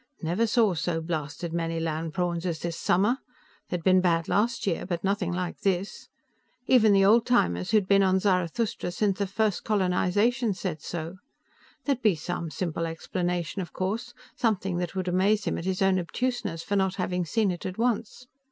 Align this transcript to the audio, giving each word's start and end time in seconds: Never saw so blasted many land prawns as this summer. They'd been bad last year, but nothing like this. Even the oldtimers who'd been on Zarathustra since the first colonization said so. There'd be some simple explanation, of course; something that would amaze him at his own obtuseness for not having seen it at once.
Never 0.23 0.47
saw 0.47 0.73
so 0.73 0.99
blasted 0.99 1.53
many 1.53 1.79
land 1.79 2.15
prawns 2.15 2.43
as 2.47 2.57
this 2.57 2.75
summer. 2.75 3.19
They'd 3.69 3.83
been 3.83 4.01
bad 4.01 4.27
last 4.27 4.65
year, 4.65 4.83
but 4.83 5.03
nothing 5.03 5.31
like 5.31 5.59
this. 5.59 6.09
Even 6.65 6.91
the 6.91 7.03
oldtimers 7.05 7.69
who'd 7.69 7.87
been 7.87 8.01
on 8.01 8.17
Zarathustra 8.19 8.89
since 8.89 9.19
the 9.19 9.27
first 9.27 9.63
colonization 9.63 10.55
said 10.55 10.81
so. 10.81 11.17
There'd 11.85 12.01
be 12.01 12.15
some 12.15 12.49
simple 12.49 12.87
explanation, 12.87 13.61
of 13.61 13.73
course; 13.73 14.15
something 14.35 14.77
that 14.77 14.95
would 14.95 15.07
amaze 15.07 15.45
him 15.45 15.59
at 15.59 15.65
his 15.65 15.83
own 15.83 15.99
obtuseness 15.99 16.63
for 16.63 16.75
not 16.75 16.95
having 16.95 17.23
seen 17.23 17.51
it 17.51 17.63
at 17.67 17.77
once. 17.77 18.25